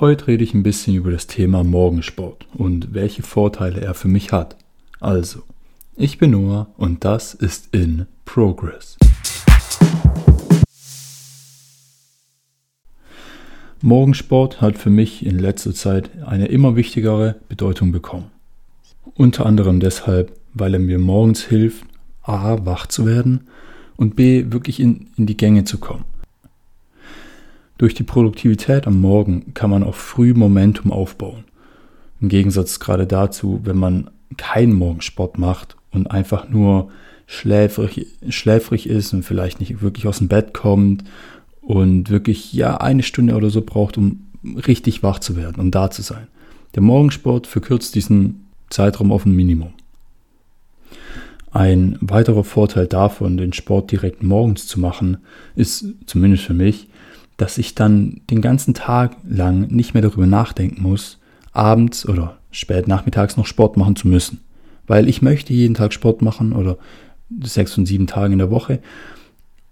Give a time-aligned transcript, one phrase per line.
[0.00, 4.32] Heute rede ich ein bisschen über das Thema Morgensport und welche Vorteile er für mich
[4.32, 4.56] hat.
[4.98, 5.44] Also,
[5.96, 8.96] ich bin Noah und das ist in Progress.
[13.82, 18.32] Morgensport hat für mich in letzter Zeit eine immer wichtigere Bedeutung bekommen.
[19.14, 21.84] Unter anderem deshalb, weil er mir morgens hilft,
[22.22, 22.66] a.
[22.66, 23.46] wach zu werden
[23.94, 24.46] und b.
[24.48, 26.04] wirklich in, in die Gänge zu kommen.
[27.78, 31.44] Durch die Produktivität am Morgen kann man auch früh Momentum aufbauen.
[32.20, 36.90] Im Gegensatz gerade dazu, wenn man keinen Morgensport macht und einfach nur
[37.26, 41.04] schläfrig, schläfrig ist und vielleicht nicht wirklich aus dem Bett kommt
[41.60, 44.26] und wirklich ja eine Stunde oder so braucht, um
[44.66, 46.28] richtig wach zu werden und da zu sein.
[46.74, 49.72] Der Morgensport verkürzt diesen Zeitraum auf ein Minimum.
[51.50, 55.18] Ein weiterer Vorteil davon, den Sport direkt morgens zu machen,
[55.54, 56.88] ist zumindest für mich,
[57.36, 61.18] dass ich dann den ganzen Tag lang nicht mehr darüber nachdenken muss,
[61.52, 64.40] abends oder spät nachmittags noch Sport machen zu müssen.
[64.86, 66.76] Weil ich möchte jeden Tag Sport machen oder
[67.42, 68.80] sechs und sieben Tage in der Woche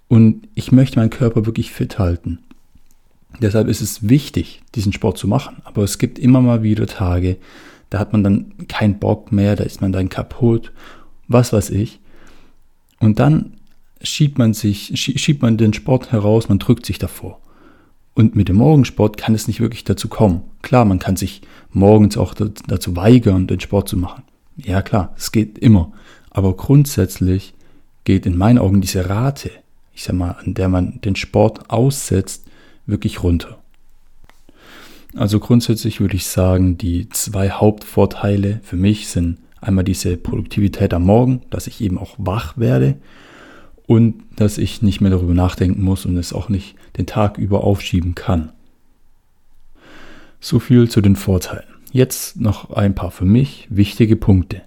[0.08, 2.40] und ich möchte meinen Körper wirklich fit halten.
[3.40, 5.56] Deshalb ist es wichtig, diesen Sport zu machen.
[5.64, 7.38] Aber es gibt immer mal wieder Tage,
[7.88, 10.72] da hat man dann keinen Bock mehr, da ist man dann kaputt,
[11.28, 12.00] was weiß ich.
[13.00, 13.54] Und dann
[14.02, 17.40] schiebt man sich, schiebt man den Sport heraus, man drückt sich davor.
[18.14, 20.42] Und mit dem Morgensport kann es nicht wirklich dazu kommen.
[20.60, 24.22] Klar, man kann sich morgens auch dazu weigern, den Sport zu machen.
[24.56, 25.92] Ja klar, es geht immer.
[26.30, 27.54] Aber grundsätzlich
[28.04, 29.50] geht in meinen Augen diese Rate,
[29.94, 32.46] ich sag mal, an der man den Sport aussetzt,
[32.86, 33.58] wirklich runter.
[35.14, 41.04] Also grundsätzlich würde ich sagen, die zwei Hauptvorteile für mich sind einmal diese Produktivität am
[41.04, 42.96] Morgen, dass ich eben auch wach werde
[43.92, 47.62] und dass ich nicht mehr darüber nachdenken muss und es auch nicht den Tag über
[47.62, 48.50] aufschieben kann.
[50.40, 51.66] So viel zu den Vorteilen.
[51.92, 54.62] Jetzt noch ein paar für mich wichtige Punkte.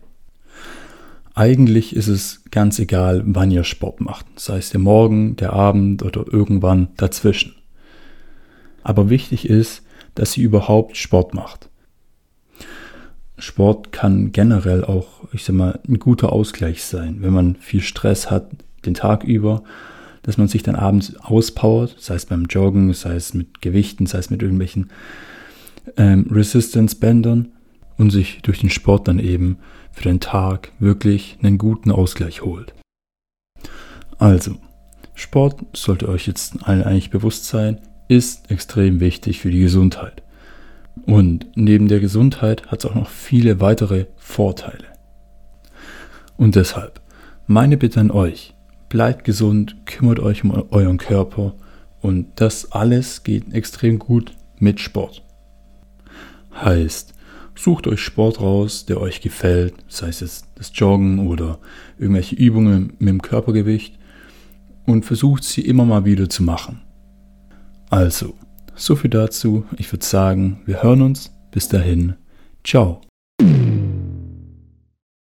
[1.33, 6.03] Eigentlich ist es ganz egal, wann ihr Sport macht, sei es der Morgen, der Abend
[6.03, 7.55] oder irgendwann dazwischen.
[8.83, 9.81] Aber wichtig ist,
[10.13, 11.67] dass ihr überhaupt Sport macht.
[13.39, 18.29] Sport kann generell auch, ich sag mal, ein guter Ausgleich sein, wenn man viel Stress
[18.29, 18.51] hat
[18.85, 19.63] den Tag über,
[20.23, 24.19] dass man sich dann abends auspowert, sei es beim Joggen, sei es mit Gewichten, sei
[24.19, 24.89] es mit irgendwelchen
[25.97, 27.49] ähm, Resistance-Bändern
[27.97, 29.57] und sich durch den Sport dann eben
[29.91, 32.73] für den Tag wirklich einen guten Ausgleich holt.
[34.17, 34.55] Also,
[35.13, 40.23] Sport sollte euch jetzt allen eigentlich bewusst sein, ist extrem wichtig für die Gesundheit.
[41.05, 44.85] Und neben der Gesundheit hat es auch noch viele weitere Vorteile.
[46.37, 47.01] Und deshalb,
[47.47, 48.53] meine Bitte an euch,
[48.89, 51.53] bleibt gesund, kümmert euch um euren Körper
[52.01, 55.23] und das alles geht extrem gut mit Sport.
[56.53, 57.15] Heißt,
[57.57, 61.57] Sucht euch Sport raus, der euch gefällt, sei es das Joggen oder
[61.97, 63.97] irgendwelche Übungen mit dem Körpergewicht
[64.85, 66.81] und versucht sie immer mal wieder zu machen.
[67.89, 68.35] Also,
[68.75, 69.63] so viel dazu.
[69.77, 71.31] Ich würde sagen, wir hören uns.
[71.51, 72.15] Bis dahin.
[72.65, 72.99] Ciao.